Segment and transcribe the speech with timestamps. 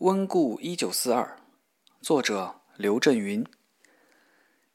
[0.00, 1.38] 温故一九四二，
[2.02, 3.46] 作者刘震云。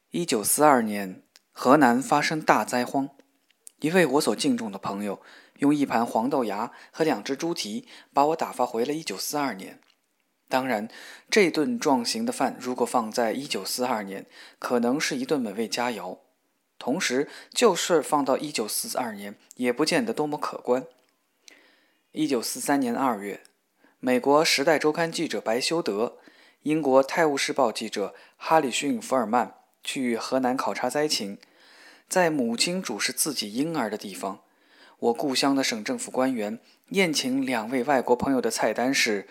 [0.10, 1.22] 一九四二年，
[1.52, 3.08] 河南发生大灾荒，
[3.82, 5.22] 一位我所敬重的朋友，
[5.60, 9.80] 用一盘黄豆芽和两只猪蹄，把我打发回了一九四二年。
[10.50, 10.90] 当然，
[11.30, 14.26] 这顿壮行的饭，如果放在一九四二年，
[14.58, 16.18] 可能是一顿美味佳肴；
[16.80, 20.84] 同时，就是放到一九四二年，也不见得多么可观。
[22.12, 23.44] 一九四三年二月。
[24.04, 26.18] 美国《时代周刊》记者白修德，
[26.64, 31.38] 英国《泰晤士报》记者哈里逊·福尔曼去河南考察灾情，
[32.10, 34.40] 在母亲主持自己婴儿的地方，
[34.98, 36.58] 我故乡的省政府官员
[36.90, 39.28] 宴请两位外国朋友的菜单是：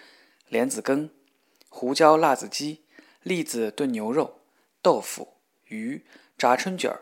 [0.46, 1.10] 莲子羹、
[1.68, 2.84] 胡椒辣子鸡、
[3.24, 4.38] 栗子炖牛肉、
[4.80, 6.06] 豆腐、鱼、
[6.38, 6.96] 炸春卷、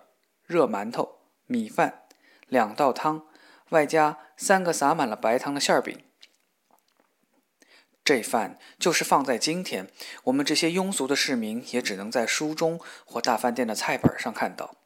[0.47, 2.05] 热馒头、米饭，
[2.49, 3.27] 两道汤，
[3.69, 6.01] 外加三个撒满了白糖的馅饼。
[8.09, 9.91] 这饭就是放在今天，
[10.25, 14.77] 我们这些庸俗的市民也只能在书中或大饭店的菜本上看到。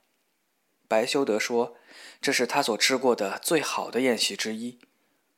[0.88, 1.76] 白修德说
[2.20, 4.80] ：“这是他所吃过的最好的宴席之一。”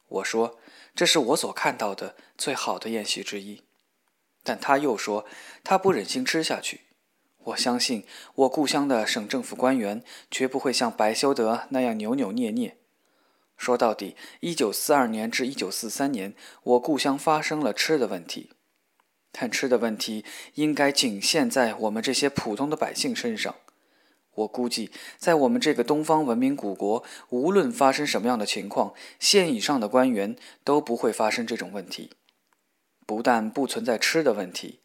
[0.08, 0.58] 我说
[0.96, 3.62] ：“这是我所看到的最好的宴席之一。”
[4.42, 5.26] 但他又说
[5.62, 6.86] ：“他不忍心吃下去。”
[7.52, 12.78] 我相信，我故乡的省政府官员绝不会像白修德那样扭扭捏捏。
[13.56, 18.50] 说到底，一九四二年至一九四三年，我故乡发生了吃的问题，
[19.32, 20.24] 但吃的问题
[20.54, 23.54] 应该仅限在我们这些普通的百姓身上。
[24.34, 32.10] 我估计，在我们这个东方文明古国，无论发生什么样的情况，县以上的官员都不会发生这种问题。
[33.06, 34.80] 不但不存在吃的问题，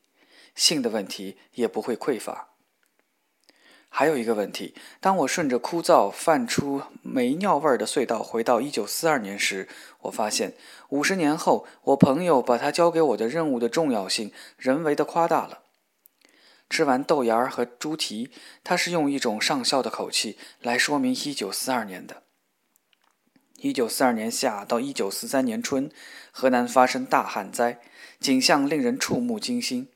[0.54, 2.49] 性的问题也不会匮乏。
[3.92, 9.68] 还有一个问题，当我顺着枯燥、泛出霉尿味儿的隧道回到1942年时，
[10.02, 10.54] 我发现
[10.90, 15.64] 五十年后，我朋友把他交给我的任务的重要性人为的夸大了。
[16.70, 18.30] 吃完豆芽和猪蹄，
[18.64, 22.22] 他是用一种上校的口气来说明1942年的。
[23.62, 25.92] 1942年夏到1943年春，
[26.32, 27.80] 河南发生大旱灾，
[28.20, 29.90] 景象令人触目惊心，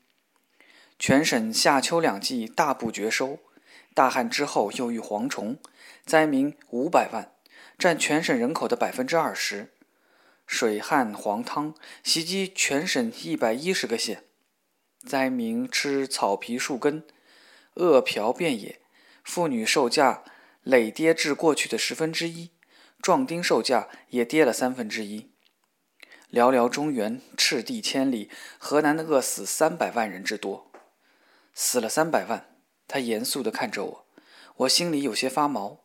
[0.98, 3.38] 全省夏秋两季大不绝收。
[3.94, 5.56] 大旱之后又遇蝗虫，
[6.04, 7.32] 灾民五百万，
[7.78, 9.72] 占全省人口的百分之二十。
[10.46, 14.24] 水旱黄汤袭击全省一百一十个县，
[15.06, 17.04] 灾民吃草皮树根，
[17.74, 18.80] 饿殍遍野。
[19.22, 20.24] 妇女售价
[20.62, 22.50] 累跌至过去的十分之一，
[23.00, 25.30] 壮丁售价也跌了三分之一。
[26.30, 28.28] 寥寥中原，赤地千里，
[28.58, 30.70] 河南的饿死三百万人之多，
[31.54, 32.53] 死了三百万。
[32.86, 34.06] 他严肃地看着我，
[34.56, 35.80] 我心里有些发毛。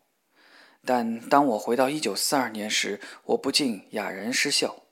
[0.85, 4.83] 但当我回到一九四二年时，我不禁哑然失笑。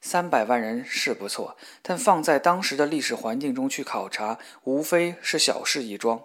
[0.00, 6.24] 三百万人是不错，但放在当时的历史环境中去考察，无非是小事一桩。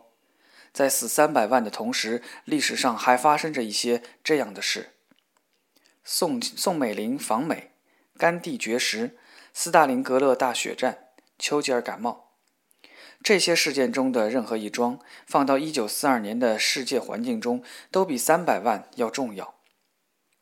[0.72, 4.92] 在死三百万的同时，历史上还发生着一些这样的事：
[6.04, 7.72] 宋宋美龄访美，
[8.18, 9.18] 甘地绝食，
[9.54, 11.08] 斯大林格勒大血战，
[11.40, 12.29] 丘吉尔感冒。
[13.22, 19.56] 这些事件中的任何一桩，放到一九四二年的世界环境中，都比三百万要重要。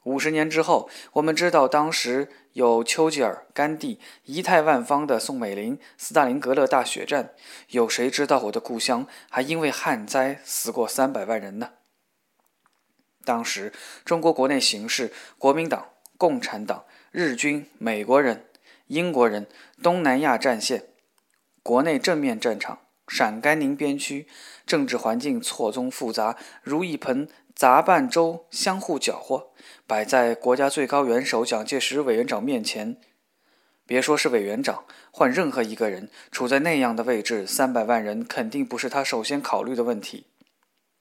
[0.03, 7.33] 五十年之后，我们知道当时有丘吉尔、甘地、仪态万方的宋美龄、斯大林格勒大血战，
[7.71, 11.71] 有谁知道我的故乡还因为旱灾死过三百万人呢？
[13.25, 13.73] 当时
[14.05, 18.45] 中国国内形势，国民党、共产党、日军、美国人、
[18.85, 19.47] 英国人、
[19.83, 20.85] 东南亚战线。
[21.67, 22.79] 国内正面战场
[23.09, 24.25] 陕甘宁边区
[24.65, 29.51] 政治环境错综复杂，如一盆杂拌粥相互搅和，
[29.85, 32.95] 摆在国家最高元首蒋介石委员长面前。
[33.85, 40.27] 别说是委员长，换任何一个人处在那样的位置，三百万人肯定不是他首先考虑的问题。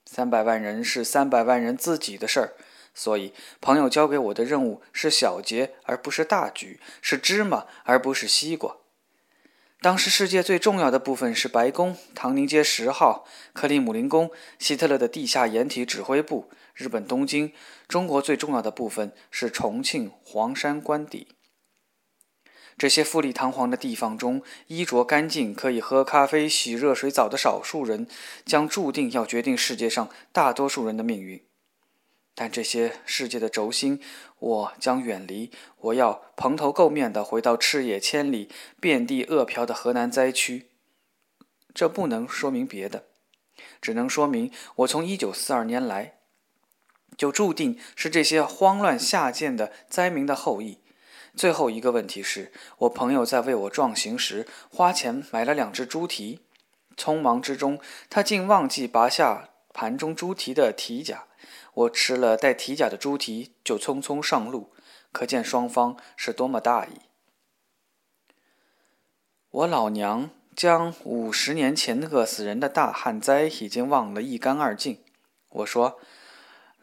[0.04, 2.54] 三百万人是三百万人自己的事儿，
[2.92, 8.78] 所以朋友交给我的任务是小节而不是大局，是芝麻而不是西瓜。
[9.82, 17.52] 当时世界最重要的部分是白宫、唐宁街十号、克里姆林宫、希特勒的地下掩体指挥部、日本东京；
[17.86, 21.28] 中国最重要的部分是重庆黄山官邸。
[22.78, 28.06] 这些富丽堂皇的地方中，衣着干净、可以喝咖啡、洗热水澡的少数人，
[28.44, 31.42] 将注定要决定世界上大多数人的命运。
[32.38, 33.98] 但这些世界的轴心，
[34.38, 35.50] 我将远离。
[35.78, 40.68] 我要蓬头垢面地回到赤野千里、遍地饿殍的河南灾区。
[41.72, 43.06] 这不能说明别的，
[43.80, 46.18] 只能说明我从一九四二年来，
[47.16, 50.80] 就注定是这些慌乱下贱的灾民的后裔。
[51.34, 56.40] 最后一个问题是我朋友在为我壮行时花钱买了两只猪蹄，
[56.98, 57.80] 匆忙之中
[58.10, 61.25] 他竟忘记拔下盘中猪蹄的蹄甲。
[61.76, 64.72] 我吃了带蹄甲的猪蹄，就匆匆上路，
[65.12, 67.02] 可见双方是多么大意。
[69.50, 75.04] 我老娘将五十年前饿死人的大旱灾已经忘了一干二净。
[75.50, 76.00] 我说：“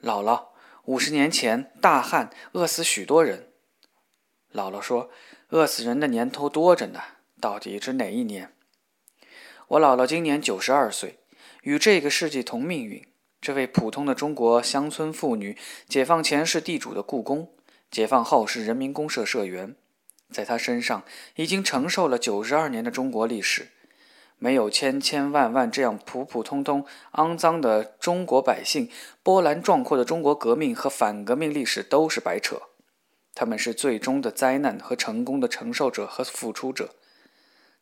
[0.03, 0.49] 姥姥，
[0.85, 3.51] 五十年前大旱饿死许多人。”
[4.53, 5.09] 姥姥说
[5.49, 7.01] ：“饿死人的年头多着呢，
[7.41, 8.53] 到底是哪一年？”
[9.69, 11.17] 我姥姥今年九十二岁，
[11.63, 13.07] 与这个世纪同命运。
[13.43, 15.57] 这位普通的中国乡村妇女，
[15.89, 17.49] 解放前是地主的雇工，
[17.91, 19.75] 解放后是人民公社社员，
[20.31, 21.03] 在她身上
[21.35, 23.67] 已经承受了九十二年的中国历史。
[24.37, 26.85] 没有千千万万这样普普通通、
[27.15, 28.89] 肮脏的中国百姓，
[29.21, 32.61] 波澜壮阔的中国革命和反革命历史都是白扯。
[33.35, 36.95] 他们是最终的灾难和成功的承受者和付出者。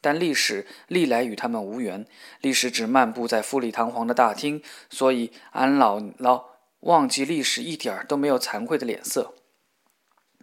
[0.01, 2.05] 但历史历来与他们无缘，
[2.41, 6.45] 历史只漫步在富丽堂皇的大厅，所以俺姥姥
[6.81, 9.35] 忘记历史一点儿都没有惭愧的脸色。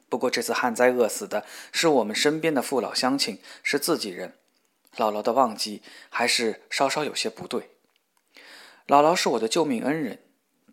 [0.08, 4.34] 不过这次旱灾饿死的是我们身边的父老乡亲，是自己人，
[4.96, 7.70] 姥姥的忘记还是稍稍有些不对。
[8.86, 10.20] 姥姥是我的救命恩人，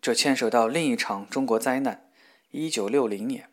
[0.00, 2.08] 这牵涉到另一场中国灾难——
[2.52, 3.50] 一九六零年。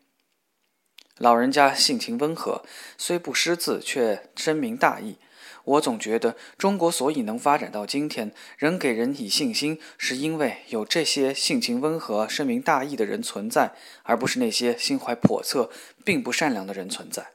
[1.18, 2.64] 老人家性情温和，
[2.98, 5.16] 虽不识字，却深明大义。
[5.64, 15.70] 我总觉得中国所以能发展到今天，仍给人以信心，是因为有这些性情温和、深明大义的人存在，而不是那些心怀叵测、
[16.04, 17.28] 并不善良的人存在。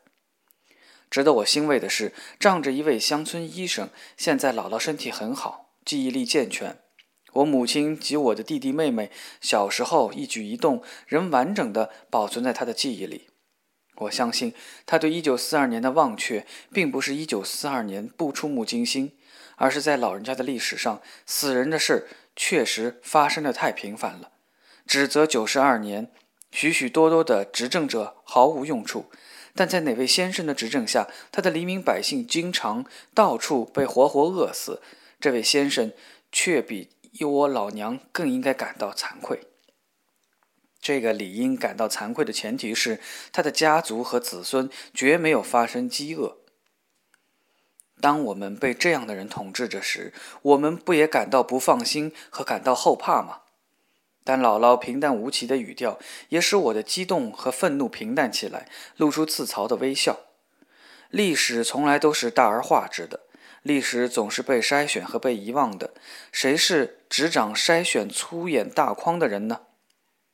[1.10, 6.78] 值得我欣慰的是，仗着一位乡村医生，现在姥姥身体很好，记忆力健全。
[7.34, 9.10] 我母亲及我的弟弟妹妹
[9.40, 13.29] 小时候一举一动，仍完整的保存在他的记忆里。
[14.00, 14.54] 我相信
[14.86, 19.12] 他对一九四二年的忘却，并不是一九四二年不触目惊心，
[19.58, 24.32] 而是在老人家的历史上，死人的事确实发生的太频繁了。
[24.86, 26.12] 指责九十二年
[26.52, 29.06] 许许多多的执政者毫无用处，
[29.54, 34.82] 但在哪位先生的执政下，他的黎民百姓经常到处被活活饿死，
[35.20, 35.92] 这位先生
[36.32, 39.42] 却比一窝老娘更应该感到惭愧。
[40.82, 43.00] 这个理应感到惭愧的前提是，
[43.32, 46.38] 他的家族和子孙绝没有发生饥饿。
[48.02, 53.42] 当我们被这样的人统治着时，我们不也感到不放心和感到后怕吗？
[54.24, 56.00] 但姥姥平淡无奇的语调
[56.30, 60.20] 也使我的激动和愤怒平淡起来，露出自嘲的微笑。
[61.10, 63.22] 历史从来都是大而化之的，
[63.64, 65.94] 历史总是被筛选和被遗忘的。
[66.32, 69.62] 谁是执掌筛选粗眼大筐的人呢？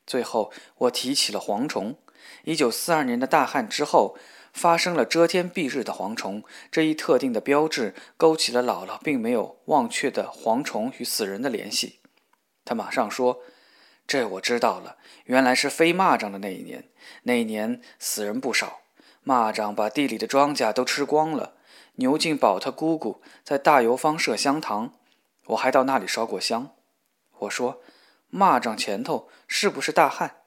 [0.07, 1.97] 最后，我提起了蝗虫。
[2.43, 4.17] 一九四二年的大旱之后，
[4.53, 11.99] 发生了遮天蔽日的蝗虫，这一特定的标志勾起了姥姥并没有忘却的蝗虫与死人的联系。
[12.63, 13.41] 他马上说
[14.07, 16.89] ：“这我知道了，原来是飞蚂蚱的那一年。
[17.23, 18.81] 那一年死人不少，
[19.25, 21.53] 蚂蚱把地里的庄稼都吃光了。
[21.95, 24.93] 牛进宝他姑姑在大油坊设香堂，
[25.47, 26.71] 我还到那里烧过香。”
[27.39, 27.81] 我说。
[28.35, 30.41] 蚂蚱前头是不是大旱？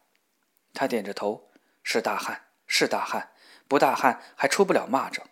[0.75, 1.51] 他点着头，
[1.83, 3.31] 是大旱，是大旱，
[3.67, 5.23] 不大旱还出不了蚂蚱。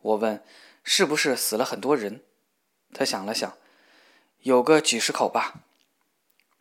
[0.00, 0.42] 我问，
[0.82, 2.22] 是不是死了很多人？
[2.94, 3.58] 他想了想，
[4.38, 5.60] 有个几十口吧。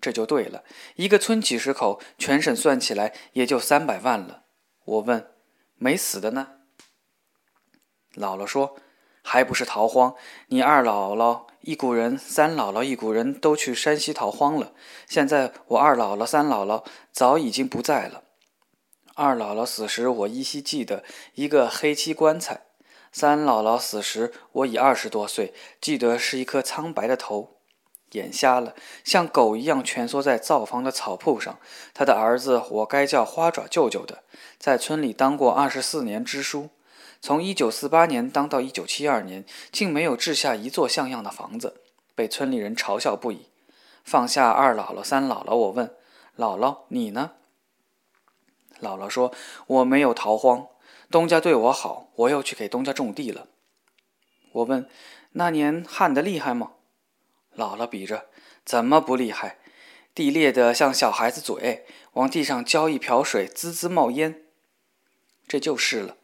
[0.02, 0.66] 这就对了，
[0.96, 4.44] 一个村几十口，全省算起来也就三百万了。
[4.84, 5.32] 我问，
[5.76, 6.60] 没死的呢？
[8.16, 8.78] 姥姥说。
[9.26, 10.16] 还不是逃荒？
[10.48, 14.74] 你二姥姥一股人，三姥姥一股人都去山西逃荒了。
[15.08, 18.24] 现在我二姥姥、三姥姥早已经不在了。
[19.16, 21.06] 二姥姥死时，我依稀记得
[21.36, 22.64] 一个黑漆棺材；
[23.14, 27.56] 三姥姥死时，我已二十多岁，记得是一颗苍白的头，
[28.12, 31.58] 眼瞎了，像狗一样蜷缩在灶房的草铺上。
[31.94, 34.24] 他的儿子，我该叫花爪舅舅的，
[34.60, 36.72] 在村里当过二十四年支书。
[37.26, 41.80] 从一九四八年当到一九七二年，竟没有置下一座像样的房子，
[42.16, 43.48] 被村里人嘲笑不已。
[44.04, 45.96] 放下二姥姥、三姥姥，我问
[46.36, 47.32] 姥姥：“你呢？”
[48.84, 49.34] 姥姥说
[49.68, 50.68] ：“我没有逃荒，
[51.10, 53.48] 东家对我好，我又去给东家种地了。”
[54.52, 54.90] 我问
[55.32, 56.74] ：“那年旱得厉害吗？”
[57.56, 58.26] 姥姥比着
[58.66, 59.60] ：“怎么不厉害？
[60.14, 64.44] 地裂得像小孩子嘴，往地上浇一瓢水，滋滋冒烟。
[65.48, 66.18] 这就是了。”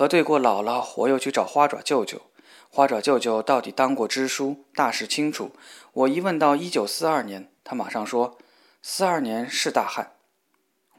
[0.00, 2.22] 核对过姥姥，我又去找花爪舅舅。
[2.70, 5.52] 花爪舅舅到底当过支书，大事清楚。
[5.92, 8.38] 我一问到一九四二年，他马上说
[8.80, 10.14] ：“四二年是大旱。”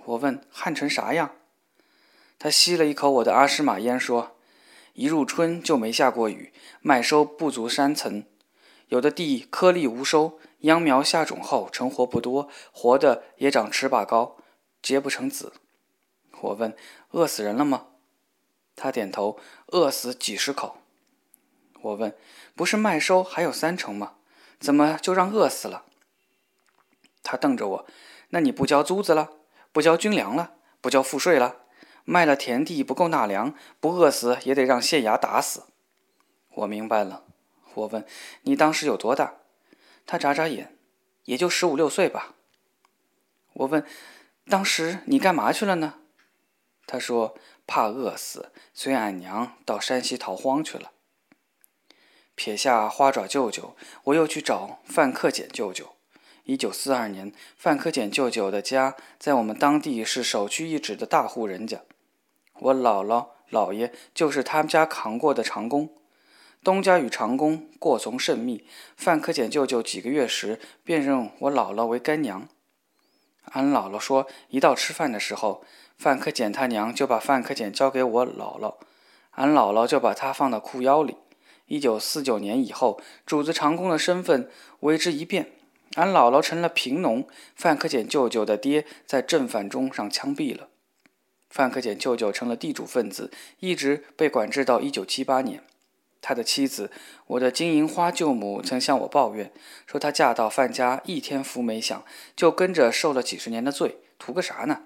[0.06, 1.32] 我问：“旱成啥样？”
[2.38, 4.36] 他吸了一口我的阿诗玛烟，说
[4.94, 8.24] ：“一入春就没下过雨，麦收不足三层，
[8.90, 14.38] 有的地颗粒无收，秧苗下种后成活不多，活的也长尺把高，
[14.80, 15.54] 结不成籽。”
[16.42, 16.76] 我问
[17.10, 17.88] ：“饿死人了吗？”
[18.82, 19.38] 他点头
[19.70, 20.78] ：“饿死几十口。”
[21.84, 22.18] 我问
[22.58, 24.16] ：“不是麦收还有三成吗？
[24.60, 25.86] 怎么就让饿死了？”
[27.22, 27.86] 他瞪着我
[28.30, 29.30] ：“那你不交租子了？
[29.72, 30.56] 不交军粮了？
[30.82, 31.58] 不交赋税了？
[32.06, 35.66] 卖了田地不够纳粮，不饿死也得让县衙打死。”
[36.56, 37.24] 我明白了。
[37.76, 38.04] 我问
[38.42, 39.36] ：“你当时有多大？”
[40.08, 40.76] 他眨眨眼
[41.26, 42.34] ：“也就十五六岁吧。”
[43.54, 43.86] 我问
[44.50, 46.00] ：“当时你干嘛去了呢？”
[46.88, 47.38] 他说
[47.72, 50.92] ：“怕饿死，随俺娘到山西逃荒去了。”
[52.36, 55.96] 撇下花爪舅舅，我又去找范克俭舅舅。
[56.44, 61.84] 一九四二年，范克俭舅舅的家在我们当地是首屈一指的大户人家。
[62.60, 65.96] 我姥姥姥爷就是他们家扛过的长工。
[66.62, 72.50] 东家与长工过从甚密，范克俭舅舅几个月时便认我姥姥为干娘。
[73.46, 75.64] 俺姥姥说，一到吃饭的时候，
[75.98, 78.76] 范克俭他娘就把范克俭交给我姥姥，
[79.32, 81.18] 俺姥姥就把他放到裤腰里。
[81.68, 84.50] 一九四九年以后，主子长工的身份
[84.82, 85.52] 为之一变，
[85.96, 90.70] 俺姥姥成了贫农，范克俭舅舅的爹在正反中上枪毙了，
[91.50, 95.64] 范克俭舅舅成了地主分子，一直被管制到一九七八年。
[96.22, 96.92] 他的妻子，
[97.28, 99.52] 我的金银花舅母曾向我抱怨
[99.86, 104.84] 说，她嫁到范家一天福没享，就跟着受了几十年的罪，图个啥呢？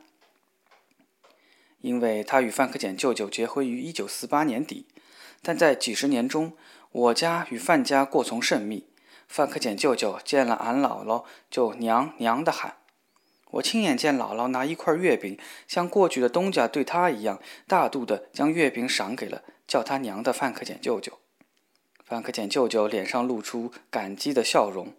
[1.82, 4.88] 因为她与范克俭舅舅结婚于一九四八年底，
[5.42, 6.54] 但在几十年中。
[6.92, 8.88] 我家与范家过从甚密，
[9.28, 12.78] 范克俭舅舅见了俺姥姥就娘娘的喊。
[13.52, 15.38] 我亲眼见姥姥拿一块月饼，
[15.68, 21.20] 像过去的东家对她一样大度的将月饼赏给了叫他娘的范克俭舅舅。
[22.06, 24.94] 范克俭舅舅脸上露出感激的笑容。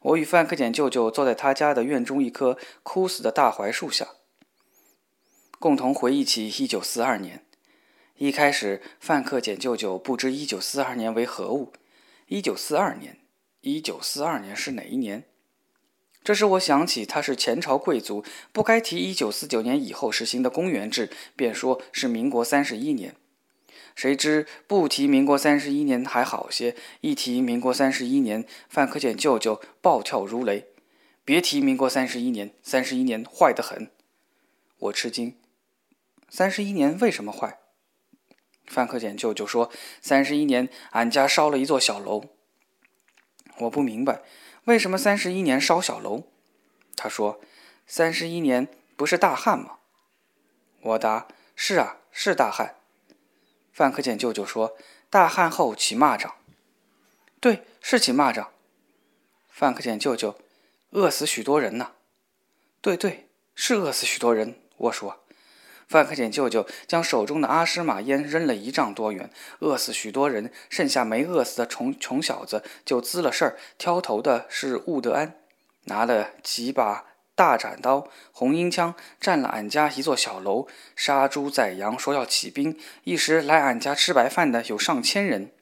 [0.00, 4.06] 我与范克俭舅舅坐在他家的院中一棵枯死的大槐树下，
[5.58, 7.44] 共同回忆起一九四二年。
[8.16, 11.72] 一开始，范克俭舅舅不知一九四二年为何物。
[12.28, 13.18] 一九四二年，
[13.62, 15.24] 一九四二年是哪一年？
[16.22, 23.16] 这使我想起他是前朝贵族，不该提一九四九年以后实行的公元制，便说是民国三十一年。
[23.98, 30.68] 谁知不提民国三十一年还好些，一提民国三十一年，范克俭舅舅暴跳如雷
[31.26, 33.90] ：“别提民国三十一年，三十一年坏得很。”
[34.78, 35.36] 我吃惊
[36.30, 37.58] ：“三十一年为什么坏？”
[38.68, 39.68] 范克俭舅舅说
[40.00, 42.26] ：“三十一年，俺家烧了一座小楼。”
[43.62, 44.22] 我不明白，
[44.66, 46.28] 为什么三十一年烧小楼？
[46.94, 47.40] 他说
[47.84, 49.78] ：“三十一年不是大旱吗？”
[50.82, 51.26] 我答
[51.56, 52.76] ：“是啊，是大旱。”
[53.78, 54.76] 范克俭舅舅说
[55.08, 56.32] ：“大旱后起蚂蚱。”
[57.38, 58.48] 对，是起蚂蚱。
[59.48, 60.36] 范克俭舅舅
[60.90, 61.92] ：“饿死许多人呢。”
[62.82, 64.56] 对对，是饿死许多人。
[64.78, 65.22] 我说。
[65.86, 69.30] 范克俭舅舅将手中的阿诗玛烟扔了一丈多远，
[69.60, 73.56] 饿死许多人，剩下没饿死的穷穷小子就滋了事儿。
[73.78, 75.38] 挑头的是兀德安，
[75.84, 77.07] 拿了几把
[77.38, 80.66] 大斩刀、红缨枪，占了俺家一座小楼，
[80.96, 82.76] 杀猪宰羊，说要起兵。
[83.04, 85.52] 一时来俺家吃白饭的有上千人。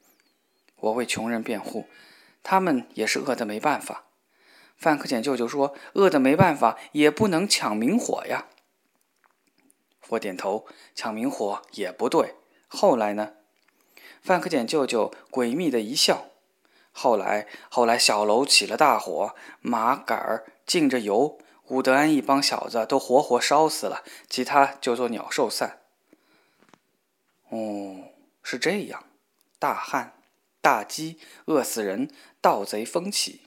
[0.77, 1.87] 我为穷人辩护，
[2.43, 4.05] 他们也是饿得没办法。
[4.79, 8.47] 范克俭舅舅说：“饿得没办法，也不能抢明火呀。”
[10.09, 12.37] 我点头，抢明火也不对。
[12.69, 13.33] 后来呢？
[14.23, 16.29] 范克俭舅舅诡秘的一笑。
[16.93, 25.81] 后来，后来小楼起了大火，麻杆儿浸着油，武德安一帮小子都活活烧死了，其他就做鸟兽散。
[27.49, 28.11] 哦，
[28.43, 29.05] 是这样。
[29.59, 30.15] 大旱，
[30.61, 33.43] 大饥，饿死人，盗贼风起。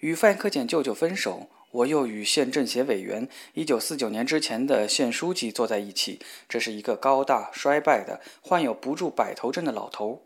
[0.00, 1.48] 与范克俭舅舅分手。
[1.74, 6.20] 我又与县政协委员一九四九年之前的县书记坐在一起。
[6.48, 10.22] 这是一个高大、衰败的、患有不住摆头症的老头。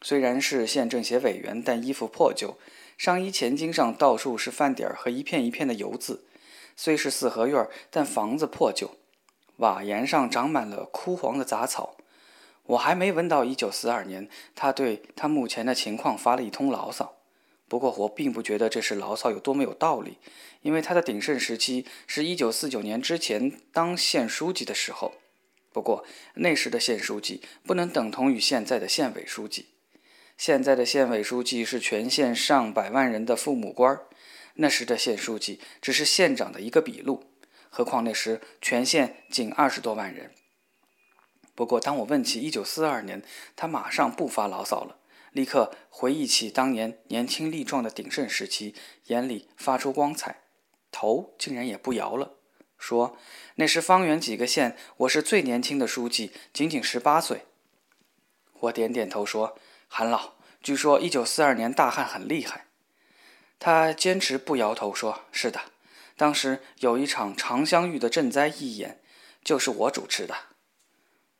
[0.00, 2.56] 虽然是县政协委员，但衣服破旧，
[2.96, 6.24] 上衣前襟上到处是饭点儿和一片一片的油渍。
[6.76, 8.96] 虽是四合院，但房子破旧，
[9.56, 11.96] 瓦檐上长满了枯黄的杂草。
[12.64, 17.16] 我还没闻到一九四二年，他对他目前的情况发了一通牢骚。
[17.68, 20.18] 不过我并不觉得这是牢骚有多么有道理，
[20.60, 25.14] 因为他的鼎盛时期是一九四九年之前当县书记的时候。
[25.72, 29.66] 不过那时的县书记不能等同于现在的县委书记，
[30.44, 34.06] 现在的县委书记是全县上百万人的父母官儿，
[34.54, 37.30] 那时的县书记只是县长的一个笔录。
[37.70, 40.32] 何况那时全县仅二十多万人，
[41.54, 43.22] 不过，当我问起1942年，
[43.54, 44.96] 他马上不发牢骚了，
[45.30, 50.40] 立刻回忆起当年年轻力壮的鼎盛时期，眼里发出光彩，
[50.90, 52.32] 头竟然也不摇了，
[52.76, 53.16] 说
[53.54, 57.42] ：“那时方圆几个县，我是最年轻的书记，仅仅十八岁。”
[58.62, 59.56] 我点点头说
[59.94, 60.32] ：“韩老，
[60.62, 62.64] 据说1942年大旱很厉害。”
[63.60, 65.60] 他坚持不摇头，说：“是的，
[66.16, 69.02] 当时有一场长相遇的赈灾义演，
[69.44, 70.34] 就是我主持的。”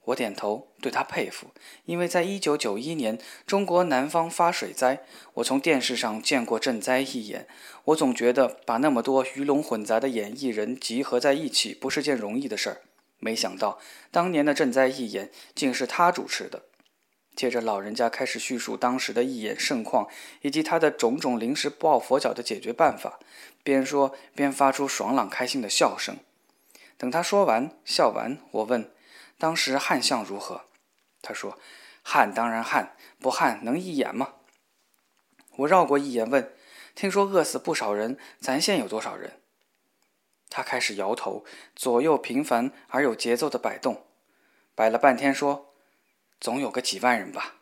[0.05, 1.53] 我点头，对他佩服，
[1.87, 5.03] 因为在1991年中国南方发水灾，
[5.35, 7.49] 我从电视上见过赈灾义演。
[7.85, 12.83] 我总觉得把那么多鱼龙混杂的演艺人集合在一起不是件容易的事儿，
[13.19, 13.79] 没想到
[14.11, 16.65] 当年的赈灾义演竟是他主持的。
[17.35, 20.09] 接着，老人家开始叙述当时的义演盛况
[20.43, 23.19] 以及他的种种临时抱佛脚的解决办法，
[23.63, 26.17] 边说边发出爽朗开心的笑声。
[26.99, 28.91] 等他说完笑完，我问。
[29.39, 30.67] 当时旱象如何？
[31.21, 31.59] 他说
[32.05, 34.35] ：“旱当然旱，不旱能一眼吗？”
[35.57, 36.55] 我绕过一眼问
[36.95, 39.41] ：“听说饿死不少人，咱县有多少人？”
[40.49, 44.05] 他开始摇头，左右频繁而有节奏的摆动，
[44.75, 45.72] 摆了半天说
[46.43, 47.55] ：“总有个几万人吧。”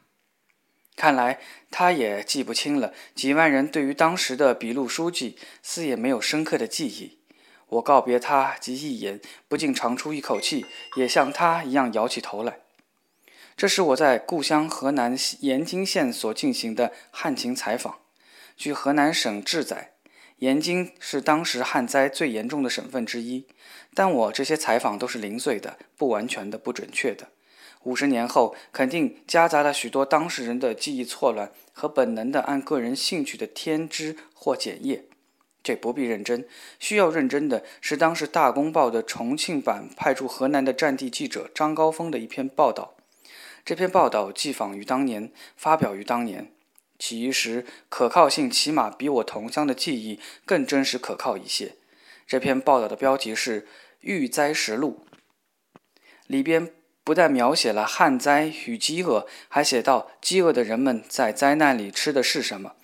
[0.96, 1.38] 看来
[1.70, 2.92] 他也记不清了。
[3.14, 7.18] 几万人对于当时的笔录书记，似也没有深刻的记忆。
[7.68, 12.58] 我告别他及一言，不禁长出一口气，也像他一样摇起头来。
[13.56, 18.00] 这是我在故乡河南延津县所进行的旱情采访。
[18.56, 19.92] 据河南省志载，
[20.38, 23.46] 延津是当时旱灾最严重的省份之一。
[23.94, 27.28] 但我这些采访都是零碎的、不完全的、不准确的。
[27.84, 35.06] 五十年后，肯定夹杂了许多当事人的记忆错乱和本能的按个人兴趣的添枝或剪叶。
[35.62, 36.46] 这不必认真，
[36.78, 42.96] 需要认真的是当时《大公报》的重庆版派驻河南的战地记者张高峰的一篇报道。
[43.62, 46.50] 这篇报道寄访于当年，发表于当年，
[46.98, 51.76] 其实可靠性起码比我同乡的记忆更真实可靠一些。
[52.26, 53.62] 这篇报道的标题是
[54.00, 55.04] 《遇灾实录》，
[56.26, 62.74] 里边不但描写了旱灾与饥饿，还写到饥饿的人们在灾难里吃的是什么。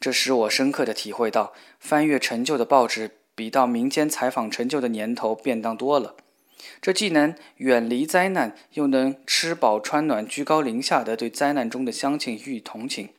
[0.00, 6.14] 这使我深刻地体会到，翻阅陈旧的报纸，比到民间采访陈旧的年头便当多了。
[6.80, 13.10] 这既能远离灾难，又能吃饱穿暖、居高临下地对灾难中的乡亲予以同情。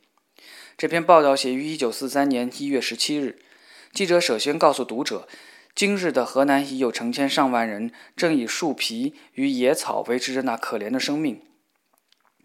[0.76, 3.40] 这篇报道写于一九四三年一月十七日。
[3.92, 5.26] 记者首先告诉读者，
[5.74, 11.42] 今日的河南已有成千上万人正以树皮与野草维持着那可怜的生命。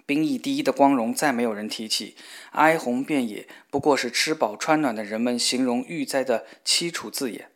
[0.05, 2.15] 兵役第一的光荣再没有人提起，
[2.51, 7.49] 哀鸿遍野不过是吃饱穿暖的人们形容遇灾的凄楚字眼。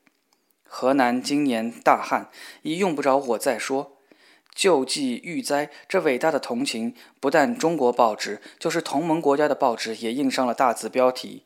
[0.63, 2.29] 河南今年大旱，
[2.61, 3.97] 已用不着我再说。
[4.55, 11.43] 救济遇灾这伟大的同情，不但中国报纸，就是同盟国家的报纸也印上了大字标题。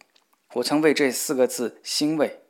[0.53, 2.40] 我曾为这四个字欣慰。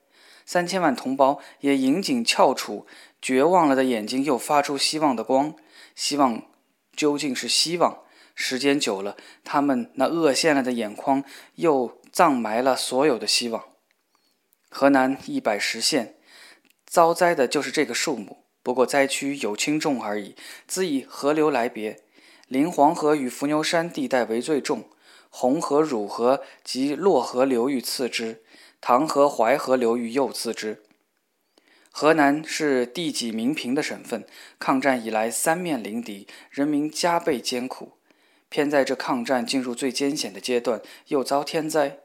[0.51, 2.85] 三千万同胞也引颈翘楚，
[3.21, 5.55] 绝望了的眼睛又发出希望的光。
[5.95, 6.43] 希望
[6.93, 7.99] 究竟是希望？
[8.35, 11.23] 时间久了，他们那恶陷了的眼眶
[11.55, 13.63] 又葬埋了所有的希望。
[14.69, 16.17] 河南一百十县
[16.85, 20.35] 遭灾的就是这个数目，不过灾区有轻重而已。
[20.67, 22.01] 自以河流来别，
[22.49, 24.89] 临黄河与伏牛山地带为最重，
[25.29, 28.43] 红河、汝河及洛河流域次之，
[28.81, 30.81] 唐河、淮河流域又次之。
[31.91, 34.25] 河南是地瘠民贫的省份，
[34.57, 37.99] 抗战以来三面临敌，人民加倍艰苦。
[38.49, 41.99] 偏在这抗战进入最艰险的阶段，又遭天灾。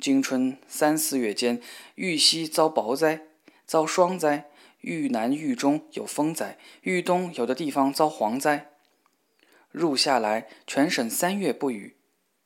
[0.00, 1.60] 今春三四月间，
[1.96, 3.26] 豫西遭雹灾，
[3.66, 4.44] 遭霜灾；
[4.80, 8.70] 豫南、豫中有风灾，豫东有的地方遭蝗灾。
[9.70, 11.96] 入夏来，全省三月不雨，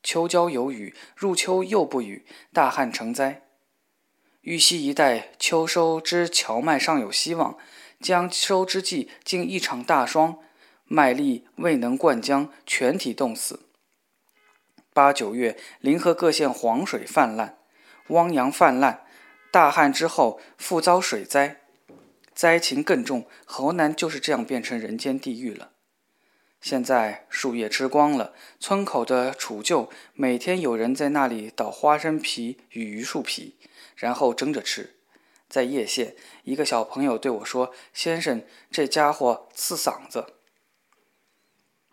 [0.03, 3.43] 秋交有雨，入秋又不雨，大旱成灾。
[4.43, 7.57] 豫西一带秋收之荞麦尚有希望，
[8.01, 10.39] 将收之际竟一场大霜。
[10.85, 13.61] 麦粒未能灌浆，全体冻死。
[14.93, 17.57] 八九月，临河各县黄水泛滥，
[18.09, 19.07] 汪洋泛滥。
[19.53, 21.61] 大旱之后，复遭水灾，
[22.35, 23.27] 灾情更重。
[23.45, 25.71] 河南就是这样变成人间地狱了。
[26.61, 33.57] 现在树叶吃光了，村口的储臼每天有人在那里捣花生皮与榆树皮，
[34.03, 34.97] 然后蒸着吃。
[35.49, 40.35] 在叶县，一个小朋友对我说：“先生，这家伙刺嗓子。”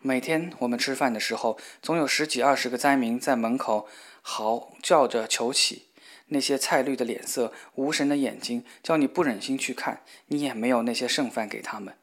[0.02, 3.86] 每天我们吃饭的时候，总有十几二十个灾民在门口
[4.22, 5.86] 嚎叫着求乞。
[6.32, 10.02] 那些菜绿的脸色、无神的眼睛，叫你不忍心去看。
[10.26, 11.96] 你也没有那些剩饭给他们。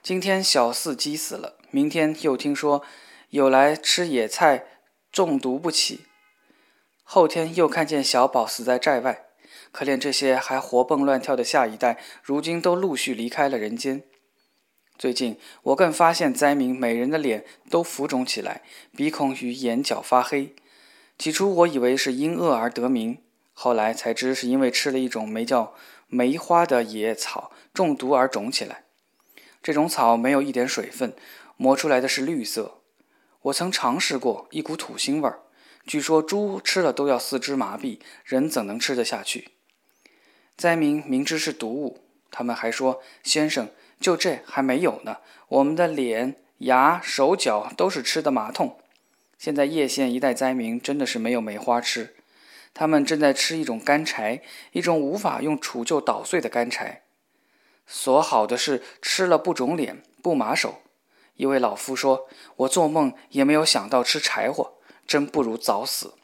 [0.00, 2.84] 今天小四鸡死了，明天又听说
[3.30, 4.66] 有来吃野菜
[5.10, 6.06] 中毒不起，
[7.14, 9.26] 后天又看见小宝死在寨外。
[9.70, 14.04] 可怜这些还活蹦乱跳的下一代，如今都陆续离开了人间。
[14.96, 18.62] 最近我更发现灾民每人的脸都浮肿起来，
[18.96, 20.54] 鼻孔与眼角发黑。
[21.18, 23.18] 起初我以为是因饿而得名，
[23.52, 25.74] 后来才知是因为吃了一种名叫
[26.06, 28.84] 梅花的野草中毒而肿起来。
[29.62, 31.14] 这种草没有一点水分，
[31.58, 32.78] 磨出来的是绿色。
[33.42, 35.40] 我曾尝试过，一股土腥味儿。
[35.86, 39.48] 据说猪吃了都要四肢麻痹，人怎能吃得下去？
[40.56, 45.18] 灾民明知是毒物，他们还说：“先生，就这还没有呢。
[45.48, 48.78] 我们的脸、牙、手脚都是吃的麻痛。”
[49.38, 52.14] 现在叶县一带灾民真的是没有梅花吃，
[52.72, 54.40] 他们正在吃一种干柴，
[54.70, 57.02] 一种无法用杵臼捣碎的干柴。
[57.84, 60.82] 所好的是吃了不肿脸、不麻手。
[61.34, 64.74] 一位老夫说：“我做梦也没有想到吃柴火，
[65.06, 66.14] 真不如早死。”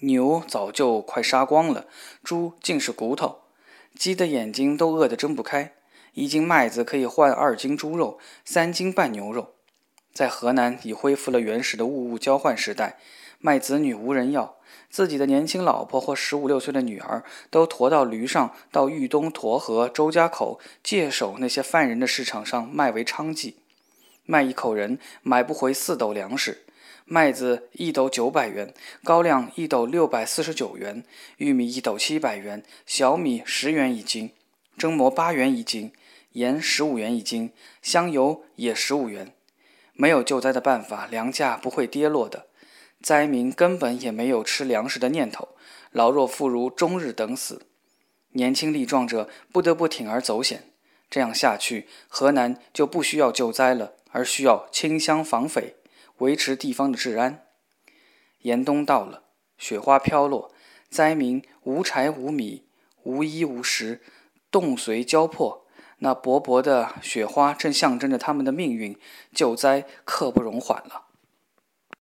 [0.00, 1.86] 牛早就快杀光了，
[2.22, 3.40] 猪尽是骨头，
[3.94, 5.72] 鸡的眼睛都饿得睁不开。
[6.12, 9.54] 一斤麦子可以换二斤猪肉，三斤半牛肉。
[10.12, 12.98] 在河南已恢复了原始的物物交换时代，
[13.38, 14.56] 卖子女无人要，
[14.90, 23.54] 自己的年轻老婆或十五六岁的女儿都驮到驴上，到豫东、沱河、周家口界首那些犯人的市场上卖为娼妓，
[24.24, 26.65] 卖一口人买不回四斗粮食。
[27.08, 31.04] 麦子一斗九百元，高粱一斗六百四十九元，
[31.36, 34.32] 玉米一斗七百元，小米十元一斤，
[34.76, 35.92] 蒸馍八元一斤，
[36.32, 39.32] 盐十五元一斤，香油也十五元。
[39.92, 42.46] 没有救灾的办法，粮价不会跌落的。
[43.00, 45.50] 灾民根本也没有吃粮食的念头，
[45.92, 47.62] 老弱妇孺终日等死，
[48.32, 50.64] 年轻力壮者不得不铤而走险。
[51.08, 55.76] 这样下去，河南就不需要救灾了，而需要清乡防匪。
[56.18, 57.46] 维持地方的治安。
[58.40, 59.24] 严冬到了，
[59.58, 60.52] 雪花飘落，
[60.88, 62.66] 灾民无柴无米，
[63.02, 64.02] 无衣无食，
[64.50, 65.66] 冻随交迫。
[65.98, 68.98] 那薄薄的雪花正象征着他们的命运，
[69.32, 71.05] 救灾刻不容缓了。